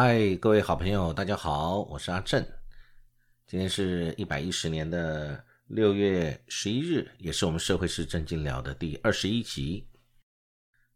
[0.00, 2.40] 嗨，各位好朋友，大家好，我是阿正。
[3.48, 9.88] 今天是一百一十年的六月十一日，也是我们社会是正经聊的第二十一集。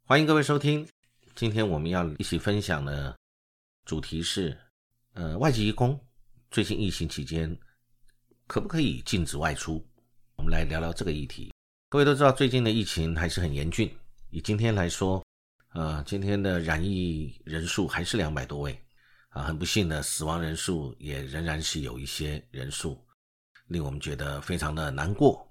[0.04, 0.86] 欢迎各位收听。
[1.35, 3.12] 今天我们要一起分享的
[3.85, 4.57] 主题是：
[5.14, 5.98] 呃，外籍移工
[6.48, 7.59] 最近疫情期间
[8.46, 9.84] 可不可以禁止外出？
[10.37, 11.53] 我们来聊聊这个议题。
[11.89, 13.93] 各位都知道，最近的疫情还是很严峻。
[14.31, 15.21] 以今天来说，
[15.71, 18.81] 呃，今天的染疫人数还是两百多位，
[19.32, 22.99] 啊，很不幸的死亡人数也仍然是有一些人数，
[23.67, 25.46] 令我们觉得非常的难过。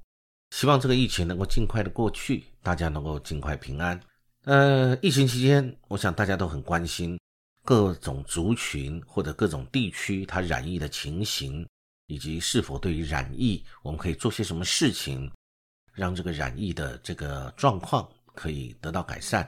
[0.51, 3.99] 希望这个疫情能够尽快的过去，大家能够尽快平安。
[4.45, 7.19] 呃，疫情期间，我想大家都很关心
[7.63, 11.67] 各种族群或者各种地区它染疫的情形，
[12.07, 15.31] 以及是否对于染疫我们可以做些什么事情。
[15.93, 19.45] 让这个染疫的这个状况可以得到改善。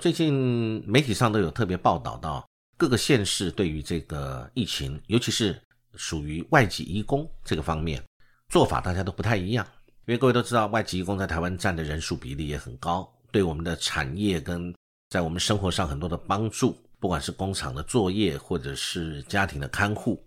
[0.00, 2.48] 最近媒体上都有特别报道到
[2.80, 5.60] 各个县市对于这个疫情，尤其是
[5.96, 8.02] 属于外籍移工这个方面
[8.48, 9.66] 做法，大家都不太一样。
[10.06, 14.74] 因为各位都知道，外籍移工在台湾占的人数比例也很高，对我们的产业跟
[15.10, 20.26] 在我们生活上很多的帮助，不管是工厂的作业或者是家庭的看护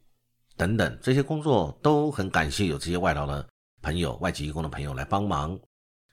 [0.55, 3.43] 等等这些工作，都很感谢有这些外劳的。
[3.81, 5.59] 朋友，外籍义工的朋友来帮忙，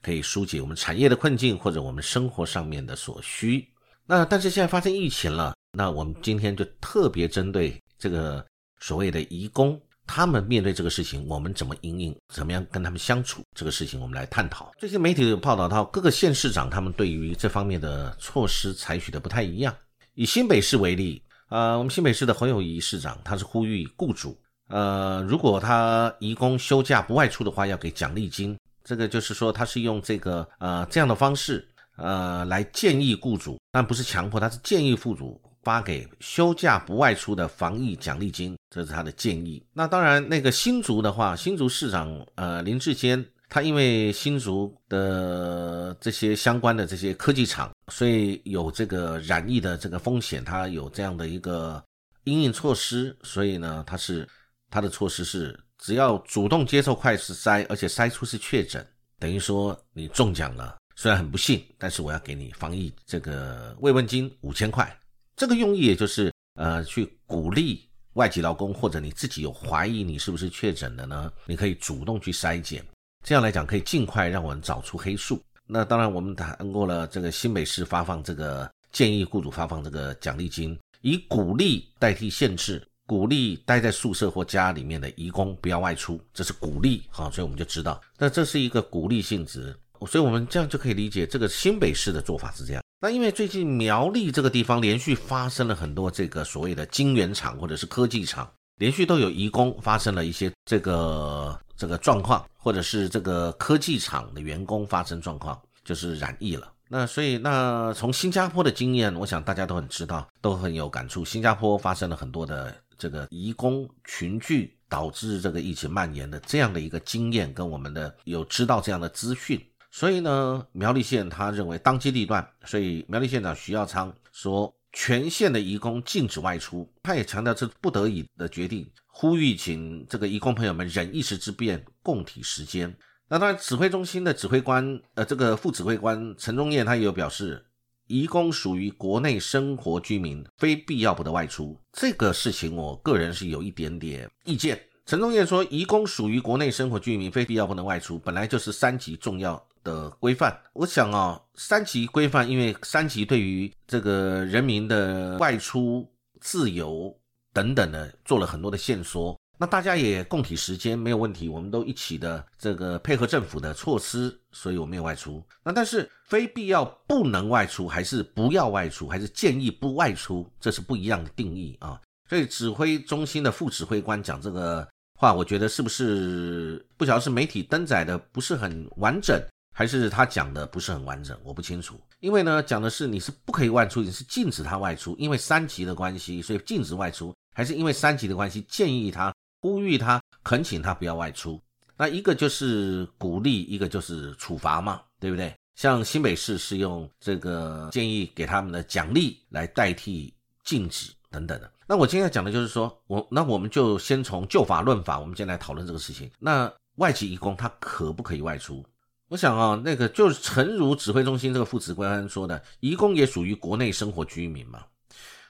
[0.01, 3.71] 可以疏解我们产业的困境或者我们生活上面的所需。
[4.07, 8.45] 那但是现在发生疫情了，那我们今天就特别针对这个
[8.79, 14.71] 所谓的移工，他们面对这个事情，我们怎么应应，怎么样跟他们相处，这个事情我们来探讨。
[14.77, 19.75] 最近媒体有报道到各个县市长他们对于这方面的措施采取的不太一样。
[20.15, 24.37] 以新北市为例，呃，我们新北市的侯友谊市长他是呼吁雇主。
[24.67, 28.57] 呃，如果他移工休假不外出的话，要给奖励金。
[28.83, 31.65] 这个就是说，他是用这个呃这样的方式，
[31.97, 39.63] 呃来建议雇主，但不是强迫，他是建议雇主发给休假不外出的防疫奖励金，这是他的建议。
[39.73, 51.83] 那当然，那个新竹的话，新竹市长呃林志坚，他因为新竹的这些相关的这些科技厂，所以有这个染疫的这个风险，他有这样的一个
[52.25, 54.27] 应应措施，所以呢，他是。
[54.73, 58.87] 他的措施是，只要主动接受快速筛，而且筛出是确诊，
[59.19, 60.77] 等于说你中奖了。
[60.95, 64.97] 虽然很不幸，但是我要给你防疫这个慰问金五千块。
[65.41, 71.33] 这个用意也就是，呃，去鼓励外籍劳工或者你自己有怀疑你是不是确诊的呢？
[71.47, 72.85] 你可以主动去筛检，
[73.25, 75.41] 这样来讲可以尽快让我们找出黑数。
[75.65, 82.79] 那当然，我们谈过了这个新北市发放这个建议雇主发放这个奖励金，以鼓励代替限制。
[83.07, 89.75] 鼓励待在宿舍或家里面的移工不要外出，这是鼓励哈，所以我们就知道，那这是一个鼓励性质，
[90.07, 92.83] 所以我们这样就可以理解这个新北市的做法是这样。
[93.03, 98.47] 那因为最近苗栗这个地方连续发生了很多这个所谓的晶圆厂或者是科技厂，
[98.77, 106.71] 连续都有移工发生了一些这个这个状况，或者是这个科技厂的员工发生状况，就是染疫了。
[106.87, 111.25] 那所以，那从新加坡的经验，我想大家都很知道，都很有感触。
[111.25, 119.59] 新加坡发生了很多的这个移工群聚，导致这个疫情蔓延的这样的一个经验，跟我们的有知道这样的资讯。
[119.91, 126.89] 所以呢，苗栗县他认为当机立断，所以苗栗县长徐耀昌说，全县的移工禁止外出。
[127.03, 132.95] 他也强调这是不得已的决定，呼吁请这个移工朋友们忍一时之变，共体时间。
[133.27, 137.65] 那当然，指挥中心的指挥官，呃，这个副指挥官陈忠燕他也有表示，
[138.07, 141.77] 移工属于国内生活居民，非必要不得外出。
[141.93, 144.81] 这个事情，我个人是有一点点意见。
[145.05, 150.57] 陈忠燕说，移工属于国内生活居民，非必要不能外出，本来就是三级重要的规范。
[150.73, 156.09] 我想啊，三级规范，因为三级对于这个人民的外出
[156.39, 157.15] 自由
[157.53, 159.37] 等等的，做了很多的限缩。
[159.57, 165.43] 那大家也共体时间没有问题，我们都一起的这个配合政府的措施，所以我没有外出。
[165.63, 172.01] 那但是非必要不能外出，还是不要外出，还是建议不外出，这是不一样的定义啊。
[172.27, 174.87] 所以指挥中心的副指挥官讲这个
[175.19, 179.39] 话，我觉得是不是不晓得是媒体登载的不是很完整，
[179.81, 181.99] 还是他讲的不是很完整，我不清楚。
[182.19, 189.33] 因为呢，讲的是你是不可以外出，你是禁止他外出，因为三级的关系，所以禁止外出，还是因为三级的关系建议他。
[189.59, 191.59] 呼吁他，恳请他不要外出。
[191.97, 195.51] 那一个就是鼓励，一个就是处罚嘛，对不对？
[195.73, 200.31] 像新北市是用这个建议给他们的奖励来代替
[200.63, 201.71] 禁止等等的。
[201.87, 206.29] 那我今天要讲的就是说，我那我们就先从旧法论法，我们先来讨论这个事情。
[206.37, 208.85] 那外籍义工他可不可以外出？
[209.31, 214.83] 我想啊，那个就是诚如指挥中心这个副指挥官说的，移工也属于国内生活居民嘛。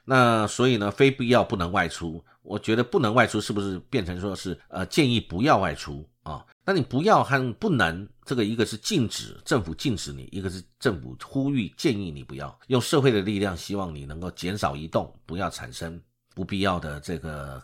[0.06, 2.24] 那所以呢，非必要不能外出。
[2.44, 6.46] 我觉得不能外出，是不是变成说是呃建议不要外出啊？
[6.64, 16.00] 那你不要和不能，这个一个是禁止政府禁止你，一个是政府呼吁建议你不要用社会的力量，希望你能够减少移动，不要产生
[16.36, 17.60] 不必要的这个。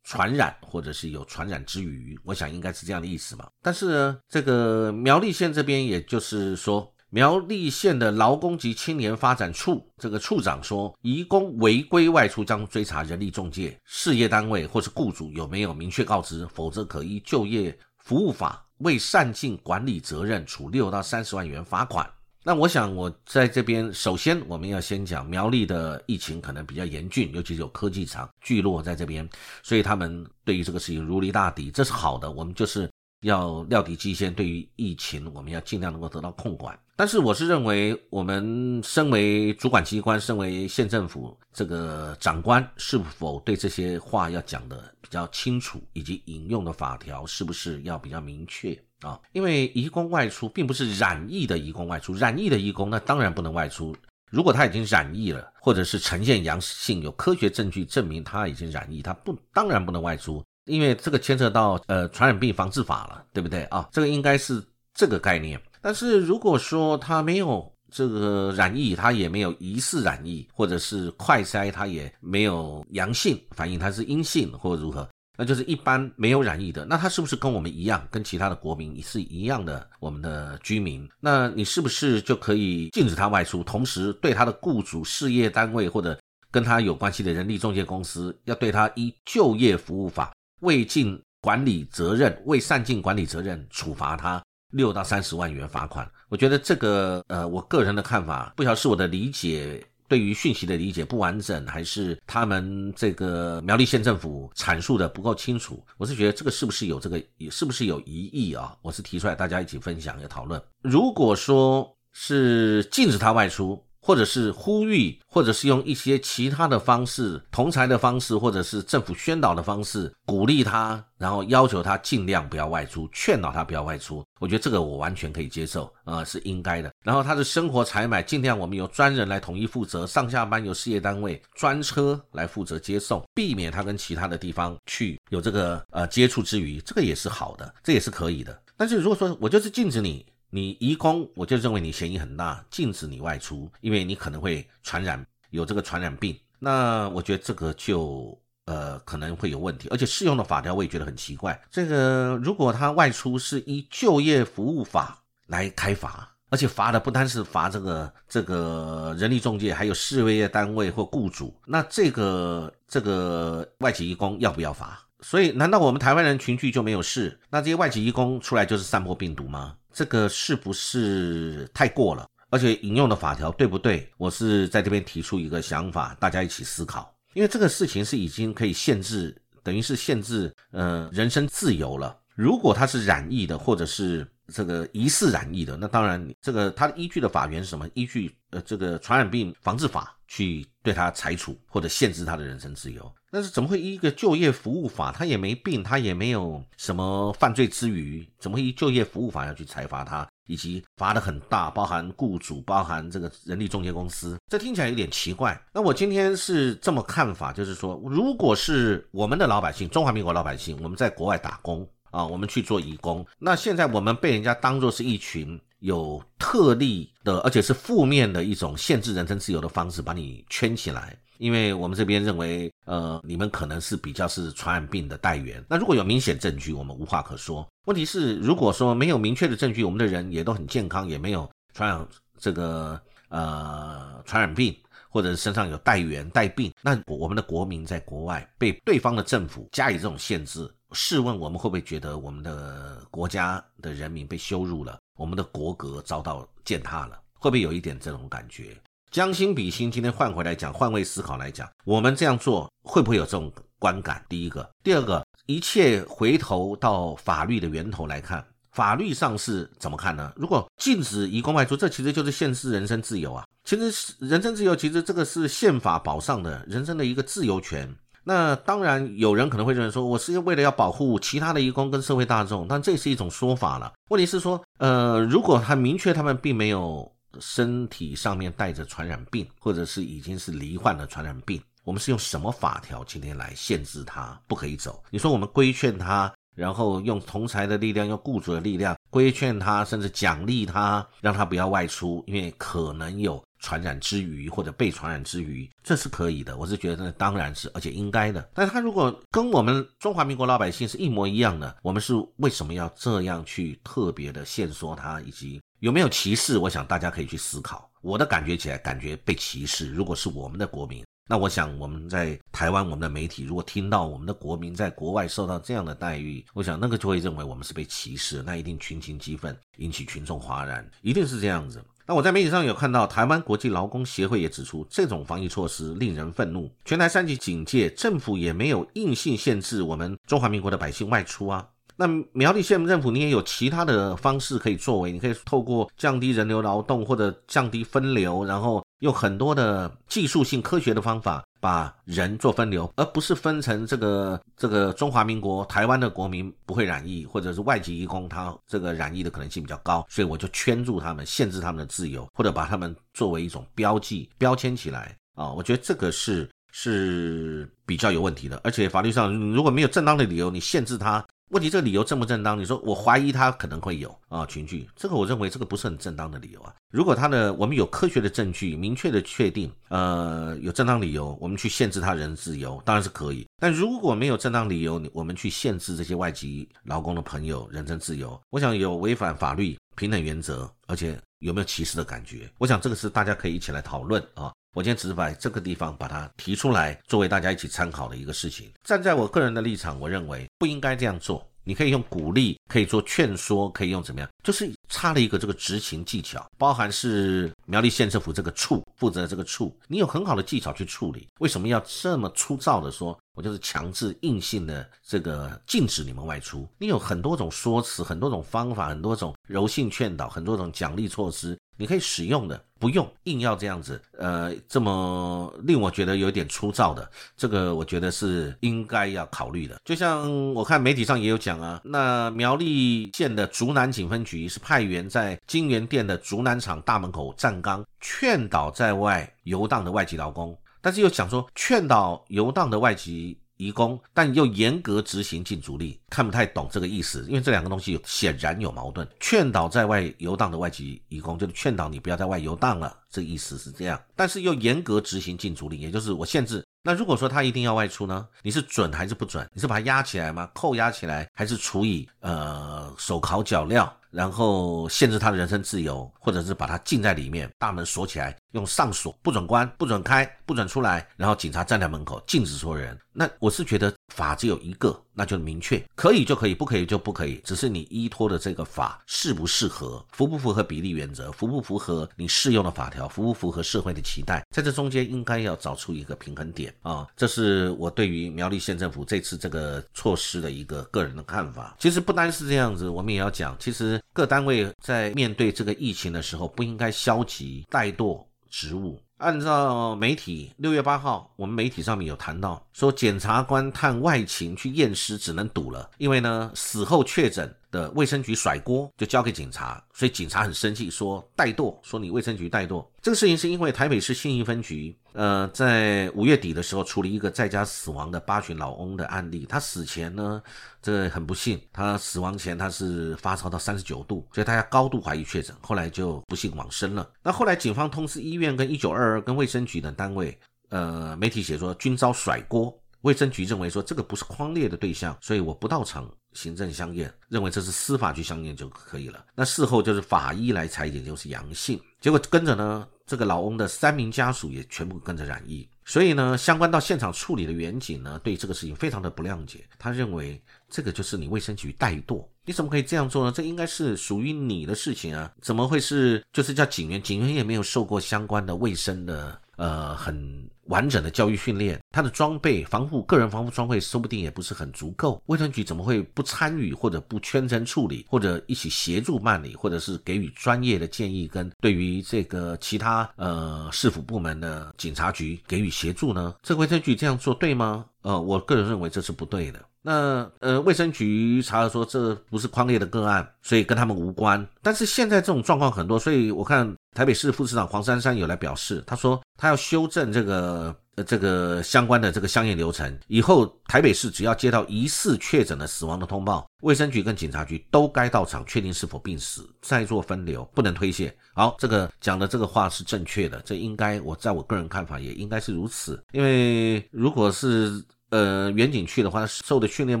[0.02, 3.48] 传染或者是有传染之余，我想应该是这样的意思嘛。
[3.62, 22.08] 但是呢，这个苗栗县这边，也就是说苗栗县的劳工及青年发展处这个处长说，移工违规外出将追查人力中介、事业单位或是雇主有没有明确告知，否则可依就业服务法未善尽管理责任，处六到三十万元罚款。
[22.42, 29.28] 那我想，我在这边首先我们要先讲苗栗的疫情可能比较严峻，尤其是有科技厂聚落在这边，
[29.62, 32.30] 所以他们对于这个事情如临大敌，这是好的。
[32.30, 32.90] 我们就是
[33.20, 36.78] 要料敌机先，对于疫情我们要尽量能够得到控管。
[36.96, 48.78] 但是我是认为，我们身为主管机关，身为县政府这个长官，是否对这些话要讲的比较清楚，以及引用的法条是不是要比较明确？
[49.02, 53.94] 啊，因为移工外出并不是染疫的移工外出，染疫的移工那当然不能外出。
[54.30, 63.88] 如果他已经染疫了，或者是呈现阳性，有科学证据证明他已经染疫，他不当然不能外出，因为这个牵涉到呃传染病防治法了，对不对啊？
[63.90, 64.62] 这个应该是
[64.94, 65.60] 这个概念。
[65.82, 75.08] 但是如果说他没有这个染疫，他也没有疑似染疫，或者是快筛他也没有阳性反应，他是阴性或者如何？
[75.40, 79.88] 那就是一般没有染疫的，那他是不是跟我们一样，跟其他的国民是一样的？
[79.98, 83.64] 我们的居民，那你是不是就可以禁止他外出？
[83.64, 86.20] 同时对他的雇主、事业单位或者
[86.50, 94.42] 跟他有关系的人力中介公司，要对他依就业服务法未尽管理责任、未善尽管理责任，处罚他
[94.74, 96.06] 六到三十万元罚款？
[96.28, 99.82] 我觉得这个，呃，我个人的看法，不晓得是我的理解。
[100.10, 105.80] 对于讯息的理解不完整，还是他们这个苗栗县政府阐述的不够清楚？
[105.98, 108.76] 我是觉得这个是不是有这个，是不是有疑义啊？
[108.82, 110.60] 我是提出来大家一起分享、要讨论。
[110.82, 113.80] 如果说是禁止他外出。
[114.00, 124.24] 或者是呼吁，或者是用一些其他的方式，同财的方式，或者是政府宣导的方式，鼓励他，然后要求他尽量不要外出，劝导他不要外出。
[124.40, 126.90] 我觉得这个我完全可以接受，啊，是应该的。
[127.04, 138.58] 然后他的生活采买，尽量我们由专人来统一负责，上下班由事业单位专车来负责接送，避免他跟其他的地方去有这个呃接触之余，这个也是好的，这也是可以的。
[138.76, 140.24] 但是如果说我就是禁止你。
[140.50, 146.36] 你移工，我就认为你嫌疑很大，禁止你外出，因为你可能会传染，有这个传染病。
[146.58, 151.58] 那我觉得这个就呃可能会有问题，而且适用的法条我也觉得很奇怪。
[151.70, 165.00] 这个如果他外出是依就业服务法来开罚，而且罚的不单是罚这个这个人力中介，还有事业单位或雇主，那这个这个外籍移工要不要罚？
[165.22, 167.38] 所以难道我们台湾人群聚就没有事？
[167.50, 169.76] 那这些外籍移工出来就是散播病毒吗？
[169.92, 172.26] 这个是不是太过了？
[172.50, 174.10] 而且引用的法条对不对？
[174.16, 177.14] 我是在这边提出一个想法，大家一起思考。
[177.34, 182.16] 因为这个事情是已经可以限制，等于是限制呃人身自由了。
[182.34, 187.88] 如果他是染疫的，或者是这个疑似染疫的，那当然这个他依据的法源是什么？
[187.94, 193.10] 依据呃这个传染病防治法去对他裁处或者限制他的人身自由。
[193.32, 195.12] 但是怎么会依一个就业服务法？
[195.12, 204.36] 他也没病，他也没有什么犯罪之余，怎么会依就业服务法要去裁罚他，以及罚的很大，包含雇主，包含这个人力中介公司？
[204.48, 205.56] 这听起来有点奇怪。
[205.72, 221.16] 那我今天是这么看法，就是说，如果是我们的老百姓，中华民国老百姓，我们在国外打工啊，我们去做义工，那现在我们被人家当作是一群有特例的，而且是负面的一种限制人身自由的方式，把你圈起来。
[221.38, 225.64] 因为我们这边认为，呃，你们可能是比较是传染病的带源。
[225.70, 227.66] 那如果有明显证据，我们无话可说。
[227.86, 232.06] 问题是，如果说没有明确的证据，我们的人也都很健康，也没有传染
[232.38, 233.00] 这个
[233.30, 234.76] 呃传染病，
[235.08, 247.20] 或者身上有带源带病，那我们的国民在国外被对方的政府加以这种限制，试问我们会不会觉得我们的国家的人民被羞辱了，我们的国格遭到践踏了？
[247.34, 248.76] 会不会有一点这种感觉？
[249.10, 254.24] 将心比心，今天换回来讲，换位思考来讲，我们这样做会不会有这种观感？
[254.28, 260.32] 第一个，第二个，一切回头到法律的源头来看，法律上是怎么看呢？
[260.36, 263.44] 如果禁止移工外出，这其实就是限制人身自由啊！
[263.64, 267.94] 其实人身自由，其实这个是宪法保障的人身的一个自由权。
[268.24, 273.92] 那当然，有人可能会认为说，我是为了要保护其他的义工跟社会大众，但这是一种说法了。
[274.10, 277.10] 问题是说，呃，如果他明确他们并没有。
[277.38, 285.00] 身体上面带着传染病，或者是已经是罹患了传染病，我们是用什么法条今天来限制他不可以走？
[285.10, 293.40] 你说我们规劝他，然后用同财的力量，用雇主的力量规劝他，甚至奖励他，让他不要外出，因为可能有。
[293.60, 296.56] 传染之余或者被传染之余，这是可以的。
[296.56, 298.50] 我是觉得当然是，而且应该的。
[298.54, 306.58] 但是他如果跟我们中华民国老百姓是一模一样的，我们是为什么要这样去特别的限缩他，以及有没有歧视？
[306.58, 307.88] 我想大家可以去思考。
[308.00, 309.92] 我的感觉起来，感觉被歧视。
[309.92, 321.84] 如果是我们的国民，那我想我们在台湾，我们的媒体如果听到我们的国民在国外受到这样的待遇，我想那个就会认为我们是被歧视，那一定群情激愤，引起群众哗然，一定是这样子。
[322.10, 326.68] 那我在媒体上有看到，台湾国际劳工协会也指出，这种防疫措施令人愤怒。
[326.84, 331.64] 全台三级警戒，政府也没有硬性限制我们中华民国的百姓外出啊。
[331.94, 338.84] 那苗栗县政府，你也有其他的方式可以作为，你可以透过降低人流劳动或者降低分流，然后。
[339.00, 361.24] 用很多的技术性、科学的方法把人做分流，而不是分成这个这个中华民国台湾的国民不会染疫，或者是外籍移工他这个染疫的可能性比较高，所以我就圈住他们，限制他们的自由，或者把他们作为一种标记标签起来啊，我觉得这个是是比较有问题的，而且法律上如果没有正当的理由，你限制他。
[361.50, 362.56] 问题这个理由正不正当？
[362.56, 366.72] 你说我怀疑他可能会有啊群聚，这个我认为这个不是很正当的理由啊。
[366.92, 373.44] 如果他的我们有科学的证据，明确的确定，呃有正当理由，我们去限制他人自由当然是可以。
[373.58, 382.48] 但如果没有正当理由，我们去限制这些外籍劳工的朋友人身自由，我想有违反法律平等原则，而且有没有歧视的感觉？
[382.58, 384.52] 我想这个是大家可以一起来讨论啊。
[384.72, 388.70] 我今天只是把这个地方把它提出来，作为大家一起参考的一个事情。
[388.84, 391.44] 站在我个人的立场，我认为不应该这样做。
[391.62, 394.28] 你可以用鼓励，可以做劝说，可以用怎么样？
[394.42, 401.28] 就是差了一个这个执行技巧，包含是苗栗县政府这个处负责这个处，你有很好的技巧去处理。
[401.40, 403.16] 为什么要这么粗糙的说？
[403.34, 406.66] 我就是强制硬性的这个禁止你们外出。
[406.78, 411.56] 你有很多种说辞，很多种方法，很多种柔性劝导，很多种奖励措施。
[411.80, 419.80] 你可以使用的，不用硬要这样子，呃，这么令我觉得有点粗糙的，这个我觉得是应该要考虑的。
[419.82, 433.38] 就像我看媒体上也有讲啊，那苗栗县的竹南警分局是派员在金源店的竹南厂大门口站岗，劝导在外游荡的外籍劳工，但是又讲说劝导游荡的外籍。
[433.60, 439.06] 移工，但又严格执行禁足令，看不太懂这个意思，因为这两个东西显然有矛盾。
[439.20, 444.00] 劝导在外游荡的外籍移工，就是劝导你不要在外游荡了，这意思是这样。
[444.16, 446.64] 但是又严格执行禁足令，也就是我限制。
[446.82, 448.26] 那如果说他一定要外出呢？
[448.42, 449.46] 你是准还是不准？
[449.52, 450.48] 你是把他压起来吗？
[450.54, 458.34] 扣押起来，还是处以呃手铐脚镣，然后限制他的人身自由，或者是把他禁在里面，大门锁起来？
[458.52, 462.98] 用上锁，不准关，不准开，不准出来，然后警察站在门口，禁止所有人。
[463.12, 467.40] 那我是觉得法只有一个，那就明确，可以就可以，不可以就不可以。
[467.44, 477.06] 只是你依托的这个法适不适合，符不符合比例原则，符不符合你适用的法条，符不符合社会的期待，在这中间应该要找出一个平衡点啊。
[477.16, 481.76] 这是我对于苗栗县政府这次这个措施的一个个人的看法。
[481.78, 488.24] 其实不单是这样子，我们也要讲，其实各单位在面对这个疫情的时候，不应该消极怠惰。
[488.50, 489.00] 职务。
[489.18, 502.84] 按照媒体六月八号，我们媒体上面有谈到说，检察官探外勤去验尸只能赌了，因为呢死后确诊的卫生局甩锅就交给警察，所以警察很生气，说怠惰，说你卫生局怠惰。
[503.02, 504.96] 这个事情是因为台北市信义分局。
[505.12, 509.44] 呃，在五月底的时候，处理一个在家死亡的八旬老翁的案例。
[509.48, 510.40] 他死前呢，
[510.80, 517.10] 这很不幸，他死亡前他是发烧到三十九度，所以大家高度怀疑确诊，后来就不幸往生了。
[517.24, 522.72] 那后来警方通知医院跟一九二二跟卫生局等单位，呃，媒体写说均遭甩锅。
[523.02, 529.24] 卫生局认为说这个不是框列的对象，所以我不到场行政相验，认为这是司法局相验就可以了。
[529.34, 532.86] 那事后就是法医来裁剪就是阳性，结果跟着呢。
[533.06, 539.66] 这个老翁的三名家属也全部跟着染疫，所以呢，相关到现场处理的远警呢，对这个事情非常的不谅解。
[539.80, 543.32] 他认为这个就是你卫生局怠惰，你怎么可以这样做呢？
[543.32, 547.02] 这应该是属于你的事情啊，怎么会是就是叫警员？
[547.02, 550.48] 警员也没有受过相关的卫生的呃很。
[550.70, 555.20] 完整的教育训练，他的装备防护个人防护装备说不定也不是很足够。
[555.26, 566.34] 卫生局怎么会不参与或者不全程处理，或者一起协助办理，或者是给予专业的建议，跟对于这个其他呃市府部门的警察局给予协助呢？
[566.42, 567.84] 这卫生局这样做对吗？
[568.02, 569.60] 呃，我个人认为这是不对的。
[569.82, 574.46] 那呃，卫生局查了说这不是框列的个案，所以跟他们无关。
[574.62, 591.10] 但是现在这种状况很多，所以我看台北市副市长黄珊珊有来表示，他说他要修正这个呃这个相关的这个相应流程，以后台北市只要接到疑似确诊的死亡的通报，卫生局跟警察局都该到场确定是否病死，再做分流，不能推卸。
[591.32, 597.82] 好，这个讲的这个话是正确的，这应该我在我个人看法也应该是如此，因为如果是。
[598.10, 600.00] 呃，远景去的话，受的训练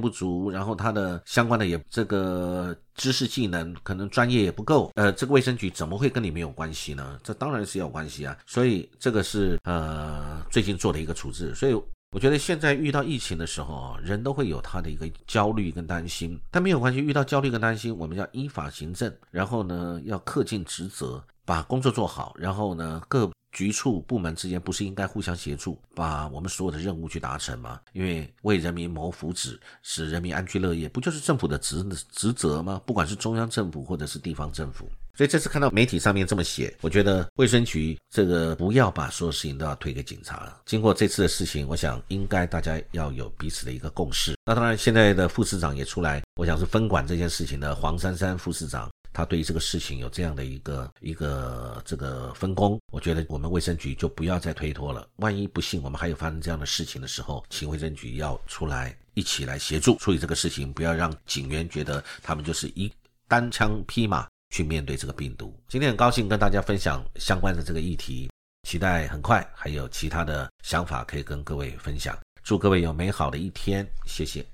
[0.00, 7.18] 不足，然后他的相关的也这个知识技能可能专业也不够，呃，这个卫生局怎么会跟你没有关系呢？
[7.22, 11.74] 这当然是有关系啊，所以这个是呃最近做的一个处置，所以
[12.12, 23.30] 我觉得现在遇到疫情的时候啊，人都会有他的一个焦虑跟担心，但没有关系，遇到焦虑跟担心，我们要依法行政，然后呢要恪尽职责，把工作做好，然后呢各。
[23.52, 27.80] 局处部门之间不是应该互相协助，把我们所有的任务去达成吗？
[27.92, 32.80] 因为为人民谋福祉，使人民安居乐业，不就是政府的职职责吗？
[32.86, 40.60] 不管是中央政府或者是地方政府，所以这次看到媒体上面这么写，我觉得卫生局这个不要把所有事情都要推给警察了。
[40.64, 44.34] 经过这次的事情，我想应该大家要有彼此的一个共识。
[44.44, 48.88] 那当然，现在的副市长也出来，我想是分管这件事情的黄珊珊副市长。
[49.12, 55.06] 他对于这个事情有这样的一个一个这个分工，我觉得我们卫生局就不要再推脱了。
[55.16, 62.90] 万一不幸我们还有发生这样的事情的时候，请卫生局要出来一起来协助处理这个事情，不要让警员觉得他们就是一
[63.26, 65.54] 单枪匹马去面对这个病毒。
[65.68, 68.30] 今天很高兴跟大家分享相关的这个议题，
[68.68, 72.18] 期待很快还有其他的想法可以跟各位分享。
[72.42, 74.44] 祝各位有美好的一天，谢谢。